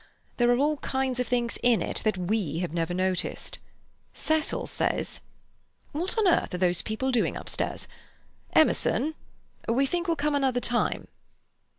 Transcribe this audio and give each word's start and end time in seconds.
There 0.37 0.49
are 0.49 0.57
all 0.57 0.77
kinds 0.77 1.19
of 1.19 1.27
things 1.27 1.59
in 1.61 1.79
it 1.79 1.97
that 2.03 2.17
we 2.17 2.57
have 2.57 2.73
never 2.73 2.91
noticed. 2.91 3.59
Cecil 4.13 4.65
says—" 4.65 5.21
"What 5.91 6.17
on 6.17 6.27
earth 6.27 6.55
are 6.55 6.57
those 6.57 6.81
people 6.81 7.11
doing 7.11 7.37
upstairs? 7.37 7.87
Emerson—we 8.53 9.85
think 9.85 10.07
we'll 10.07 10.15
come 10.15 10.33
another 10.33 10.59
time." 10.59 11.07